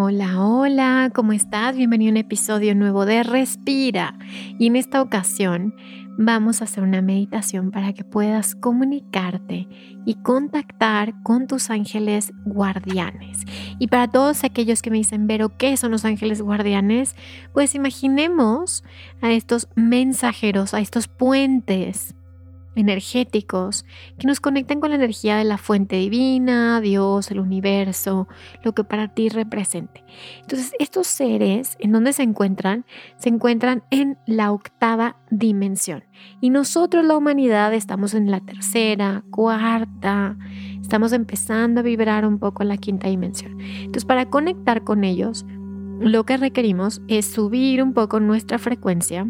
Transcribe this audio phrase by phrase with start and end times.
[0.00, 1.76] Hola, hola, ¿cómo estás?
[1.76, 4.16] Bienvenido a un episodio nuevo de Respira.
[4.56, 5.74] Y en esta ocasión
[6.16, 9.66] vamos a hacer una meditación para que puedas comunicarte
[10.04, 13.40] y contactar con tus ángeles guardianes.
[13.80, 17.16] Y para todos aquellos que me dicen, pero ¿qué son los ángeles guardianes?
[17.52, 18.84] Pues imaginemos
[19.20, 22.14] a estos mensajeros, a estos puentes
[22.78, 23.84] energéticos
[24.18, 28.28] que nos conectan con la energía de la fuente divina, Dios, el universo,
[28.62, 30.04] lo que para ti represente.
[30.40, 32.84] Entonces, estos seres, ¿en dónde se encuentran?
[33.16, 36.04] Se encuentran en la octava dimensión.
[36.40, 40.36] Y nosotros, la humanidad, estamos en la tercera, cuarta,
[40.80, 43.60] estamos empezando a vibrar un poco en la quinta dimensión.
[43.60, 45.44] Entonces, para conectar con ellos,
[46.00, 49.26] lo que requerimos es subir un poco nuestra frecuencia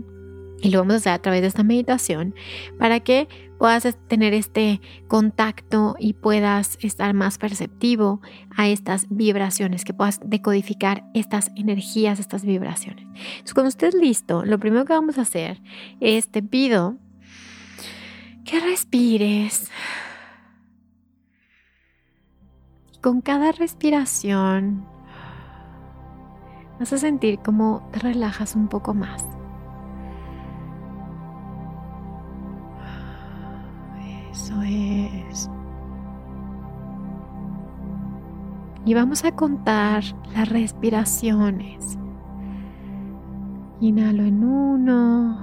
[0.62, 2.34] y lo vamos a hacer a través de esta meditación
[2.78, 8.20] para que puedas tener este contacto y puedas estar más perceptivo
[8.56, 13.04] a estas vibraciones, que puedas decodificar estas energías, estas vibraciones.
[13.04, 15.60] Entonces, cuando estés listo, lo primero que vamos a hacer
[16.00, 16.96] es te pido
[18.44, 19.70] que respires.
[23.00, 24.84] con cada respiración
[26.78, 29.37] vas a sentir como te relajas un poco más.
[38.88, 40.02] Y vamos a contar
[40.34, 41.98] las respiraciones.
[43.80, 45.38] Inhalo en uno,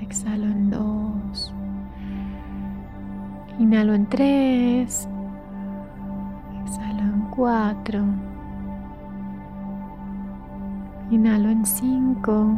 [0.00, 1.54] exhalo en dos,
[3.60, 5.08] inhalo en tres,
[6.64, 8.04] exhalo en cuatro,
[11.12, 12.56] inhalo en cinco,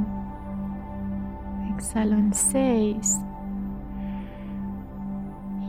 [1.77, 3.21] exhalo en seis.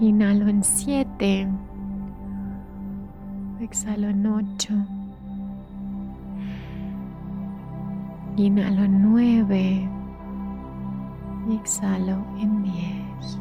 [0.02, 1.48] Inhalo en 7.
[3.60, 4.74] Exhalo en 8.
[8.36, 9.90] Inhalo en 9.
[11.48, 13.40] Y exhalo en 10.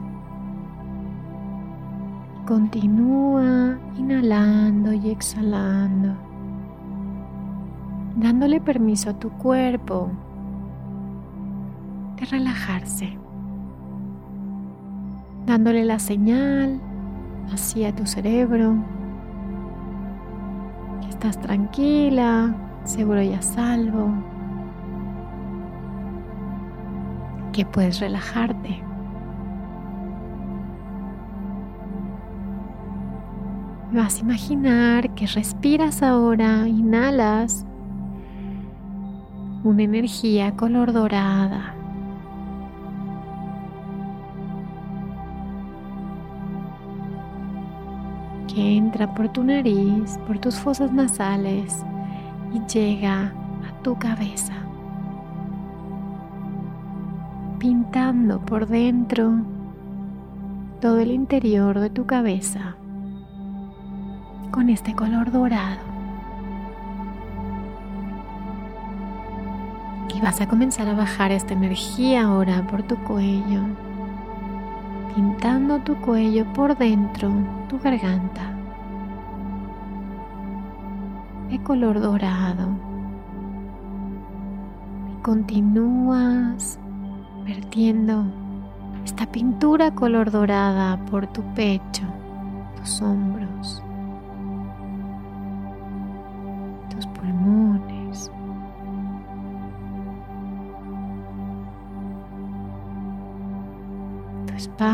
[2.47, 6.15] Continúa inhalando y exhalando,
[8.16, 10.10] dándole permiso a tu cuerpo
[12.16, 13.19] de relajarse
[15.47, 16.81] dándole la señal
[17.53, 18.75] hacia tu cerebro.
[21.03, 24.12] Que estás tranquila, seguro y a salvo,
[27.53, 28.83] que puedes relajarte.
[33.93, 37.67] Vas a imaginar que respiras ahora, inhalas
[39.62, 41.75] una energía color dorada
[48.60, 51.84] entra por tu nariz, por tus fosas nasales
[52.53, 53.32] y llega
[53.69, 54.54] a tu cabeza,
[57.59, 59.41] pintando por dentro
[60.81, 62.76] todo el interior de tu cabeza
[64.50, 65.91] con este color dorado.
[70.15, 73.90] Y vas a comenzar a bajar esta energía ahora por tu cuello
[75.20, 77.31] pintando tu cuello por dentro,
[77.69, 78.54] tu garganta,
[81.50, 82.69] de color dorado.
[85.12, 86.78] Y continúas
[87.44, 88.25] vertiendo
[89.04, 92.04] esta pintura color dorada por tu pecho,
[92.76, 93.82] tus hombros,
[104.81, 104.87] Tu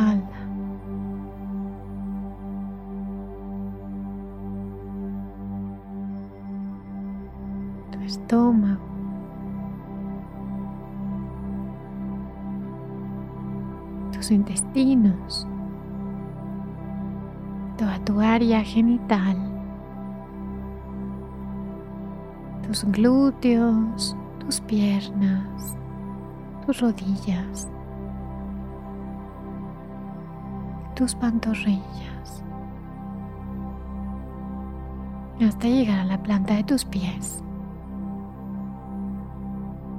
[8.04, 8.82] estómago.
[14.10, 15.46] Tus intestinos.
[17.78, 19.36] Toda tu área genital.
[22.66, 25.76] Tus glúteos, tus piernas,
[26.66, 27.68] tus rodillas.
[30.96, 32.42] Tus pantorrillas
[35.44, 37.44] hasta llegar a la planta de tus pies.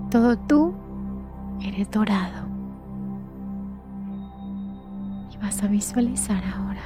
[0.09, 0.73] Todo tú
[1.61, 2.47] eres dorado.
[5.31, 6.81] Y vas a visualizar ahora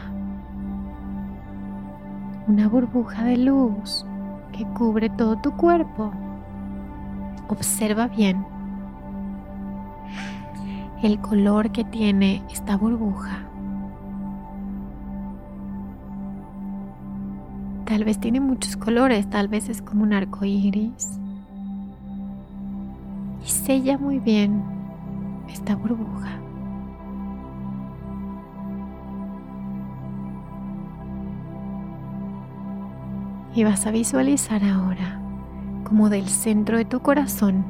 [2.48, 4.06] una burbuja de luz
[4.52, 6.12] que cubre todo tu cuerpo.
[7.48, 8.46] Observa bien
[11.02, 13.51] el color que tiene esta burbuja.
[17.92, 21.20] Tal vez tiene muchos colores, tal vez es como un arco iris.
[23.46, 24.64] Y sella muy bien
[25.50, 26.40] esta burbuja.
[33.54, 35.20] Y vas a visualizar ahora
[35.84, 37.66] como del centro de tu corazón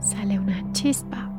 [0.00, 1.30] sale una chispa.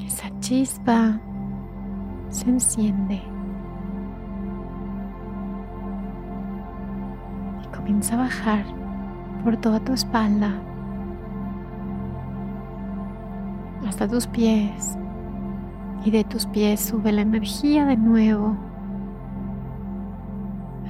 [0.00, 1.20] Esa chispa
[2.34, 3.22] se enciende.
[7.62, 8.64] Y comienza a bajar
[9.44, 10.50] por toda tu espalda
[13.86, 14.98] hasta tus pies
[16.04, 18.56] y de tus pies sube la energía de nuevo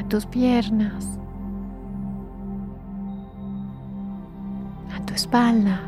[0.00, 1.18] a tus piernas,
[4.96, 5.80] a tu espalda,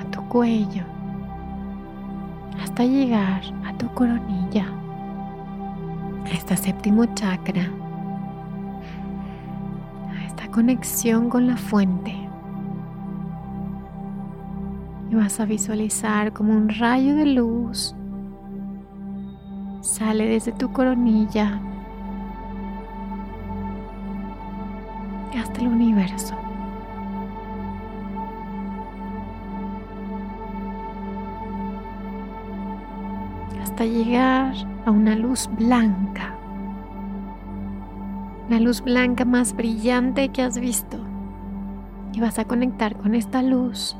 [0.00, 0.84] a tu cuello,
[2.72, 4.64] hasta llegar a tu coronilla,
[6.24, 7.68] a este séptimo chakra,
[10.08, 12.16] a esta conexión con la fuente.
[15.10, 17.94] Y vas a visualizar como un rayo de luz
[19.82, 21.60] sale desde tu coronilla
[25.38, 26.34] hasta el universo.
[33.82, 34.54] Hasta llegar
[34.86, 36.36] a una luz blanca.
[38.48, 40.98] La luz blanca más brillante que has visto.
[42.12, 43.96] Y vas a conectar con esta luz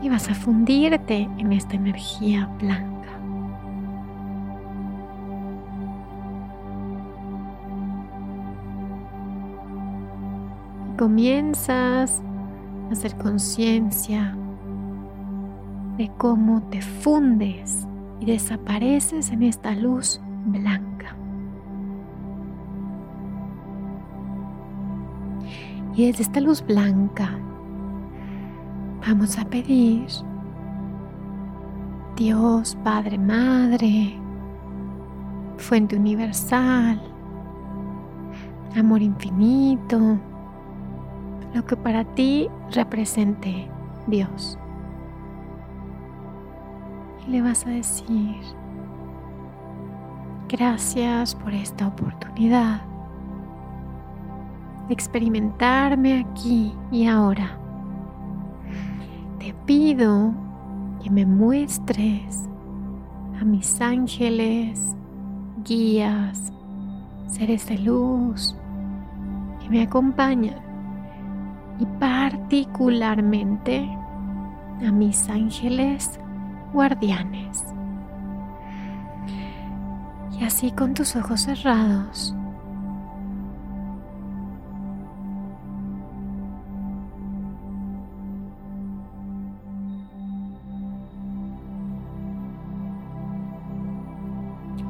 [0.00, 2.92] y vas a fundirte en esta energía blanca.
[10.96, 12.22] comienzas
[12.88, 14.36] a hacer conciencia
[15.96, 17.86] de cómo te fundes
[18.20, 21.16] y desapareces en esta luz blanca.
[25.96, 27.38] Y desde esta luz blanca
[29.06, 30.06] Vamos a pedir,
[32.16, 34.18] Dios, Padre, Madre,
[35.58, 36.98] Fuente Universal,
[38.74, 40.18] Amor Infinito,
[41.52, 43.68] lo que para ti represente
[44.06, 44.58] Dios.
[47.26, 48.36] Y le vas a decir,
[50.48, 52.82] gracias por esta oportunidad
[54.88, 57.58] de experimentarme aquí y ahora.
[59.38, 60.32] Te pido
[61.02, 62.48] que me muestres
[63.40, 64.94] a mis ángeles,
[65.64, 66.52] guías,
[67.26, 68.56] seres de luz
[69.60, 70.56] que me acompañan
[71.78, 73.88] y particularmente
[74.86, 76.20] a mis ángeles
[76.74, 77.64] guardianes.
[80.38, 82.34] Y así con tus ojos cerrados,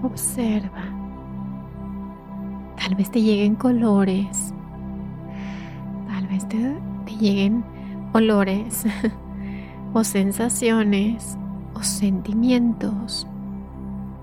[0.05, 0.85] Observa.
[2.77, 4.53] Tal vez te lleguen colores.
[6.07, 6.79] Tal vez te,
[7.19, 7.65] lleguen
[8.13, 8.85] olores
[9.95, 11.39] o sensaciones
[11.87, 13.27] sentimientos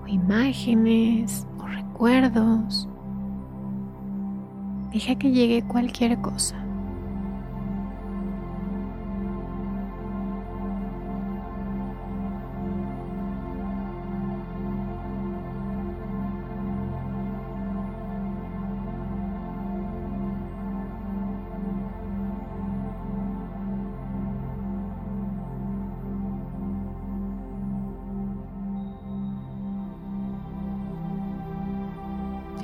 [0.02, 2.88] o imágenes o recuerdos.
[4.92, 6.56] Deja que llegue cualquier cosa.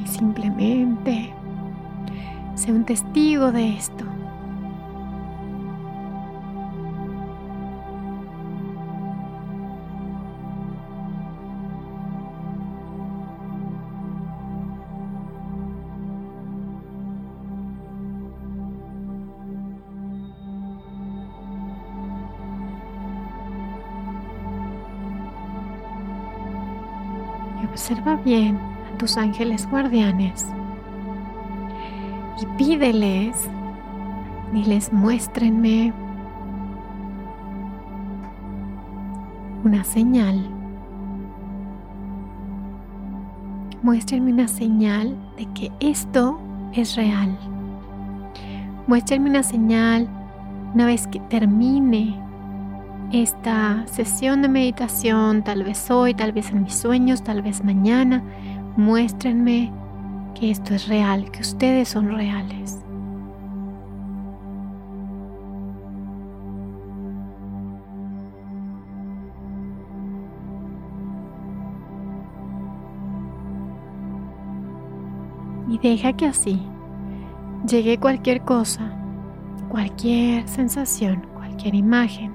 [0.05, 1.33] Simplemente
[2.55, 4.05] sé un testigo de esto.
[27.62, 28.59] Y observa bien
[28.97, 30.47] tus ángeles guardianes
[32.40, 33.49] y pídeles,
[34.52, 35.92] y les muéstrenme
[39.64, 40.49] una señal.
[43.83, 46.40] Muéstrenme una señal de que esto
[46.73, 47.37] es real.
[48.87, 50.09] Muéstrenme una señal
[50.75, 52.18] una vez que termine
[53.12, 58.23] esta sesión de meditación, tal vez hoy, tal vez en mis sueños, tal vez mañana,
[58.77, 59.73] muéstrenme
[60.35, 62.79] que esto es real, que ustedes son reales.
[75.69, 76.63] Y deja que así
[77.67, 78.91] llegue cualquier cosa,
[79.69, 82.33] cualquier sensación, cualquier imagen,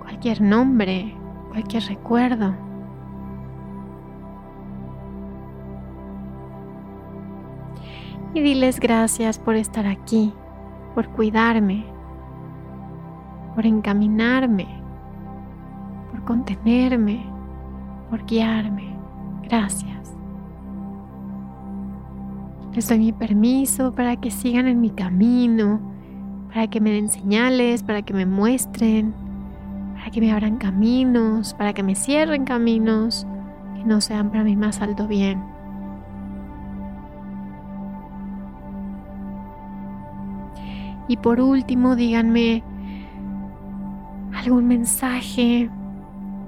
[0.00, 1.14] cualquier nombre,
[1.50, 2.54] cualquier recuerdo.
[8.34, 10.32] Y diles gracias por estar aquí,
[10.96, 11.84] por cuidarme,
[13.54, 14.66] por encaminarme,
[16.10, 17.24] por contenerme,
[18.10, 18.96] por guiarme.
[19.44, 20.16] Gracias.
[22.72, 25.80] Les doy mi permiso para que sigan en mi camino,
[26.48, 29.14] para que me den señales, para que me muestren,
[29.94, 33.28] para que me abran caminos, para que me cierren caminos
[33.76, 35.53] que no sean para mi más alto bien.
[41.08, 42.62] Y por último, díganme
[44.34, 45.70] algún mensaje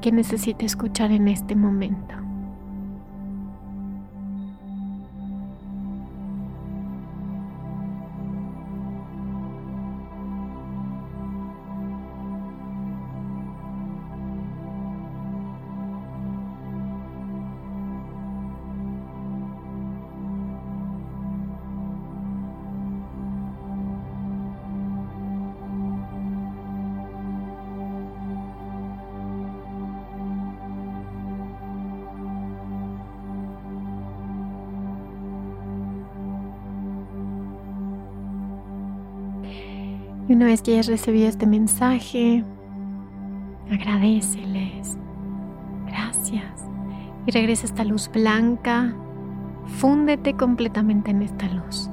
[0.01, 2.26] que necesite escuchar en este momento.
[40.29, 42.45] Y una vez que hayas recibido este mensaje,
[43.71, 44.99] agradeceles.
[45.87, 46.65] Gracias.
[47.27, 48.95] Y regresa esta luz blanca.
[49.79, 51.91] Fúndete completamente en esta luz.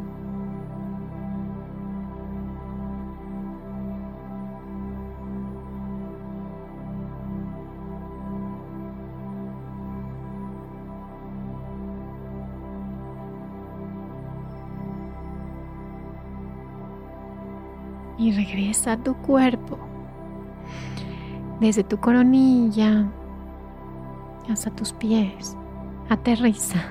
[18.23, 19.77] Y regresa a tu cuerpo,
[21.59, 23.05] desde tu coronilla
[24.49, 25.57] hasta tus pies.
[26.09, 26.81] Aterriza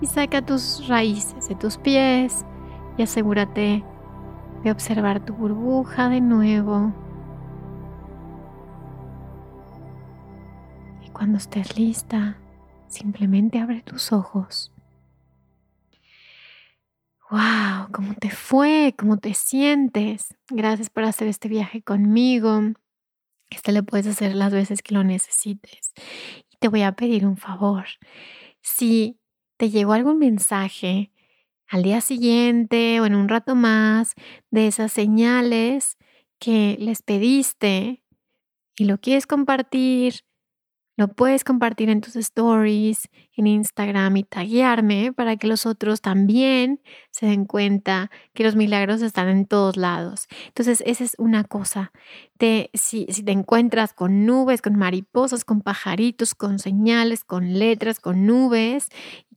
[0.00, 2.44] y saca tus raíces de tus pies
[2.96, 3.84] y asegúrate
[4.62, 6.92] de observar tu burbuja de nuevo.
[11.04, 12.36] Y cuando estés lista,
[12.88, 14.72] simplemente abre tus ojos
[17.30, 18.94] wow, ¿cómo te fue?
[18.98, 20.34] ¿Cómo te sientes?
[20.48, 22.60] Gracias por hacer este viaje conmigo.
[23.50, 25.92] Este lo puedes hacer las veces que lo necesites.
[26.50, 27.86] Y te voy a pedir un favor.
[28.62, 29.18] Si
[29.56, 31.12] te llegó algún mensaje
[31.68, 34.14] al día siguiente o en un rato más
[34.50, 35.98] de esas señales
[36.40, 38.02] que les pediste
[38.76, 40.24] y lo quieres compartir,
[41.00, 46.82] lo puedes compartir en tus stories, en Instagram y taguearme para que los otros también
[47.10, 50.28] se den cuenta que los milagros están en todos lados.
[50.46, 51.92] Entonces, esa es una cosa.
[52.74, 58.26] si, si te encuentras con nubes, con mariposas, con pajaritos, con señales, con letras, con
[58.26, 58.88] nubes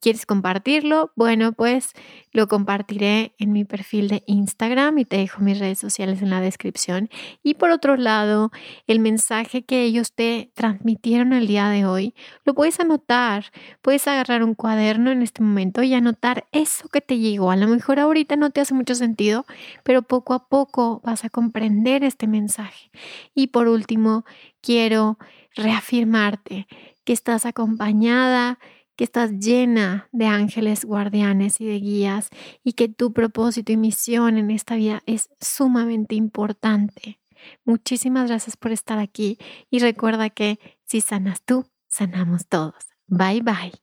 [0.03, 1.93] quieres compartirlo, bueno, pues
[2.33, 6.41] lo compartiré en mi perfil de Instagram y te dejo mis redes sociales en la
[6.41, 7.09] descripción.
[7.41, 8.51] Y por otro lado,
[8.85, 13.45] el mensaje que ellos te transmitieron el día de hoy, lo puedes anotar,
[13.81, 17.49] puedes agarrar un cuaderno en este momento y anotar eso que te llegó.
[17.49, 19.45] A lo mejor ahorita no te hace mucho sentido,
[19.83, 22.91] pero poco a poco vas a comprender este mensaje.
[23.33, 24.25] Y por último,
[24.61, 25.17] quiero
[25.55, 26.67] reafirmarte
[27.03, 28.59] que estás acompañada
[28.95, 32.29] que estás llena de ángeles guardianes y de guías
[32.63, 37.19] y que tu propósito y misión en esta vida es sumamente importante.
[37.65, 39.37] Muchísimas gracias por estar aquí
[39.69, 42.75] y recuerda que si sanas tú, sanamos todos.
[43.07, 43.82] Bye bye.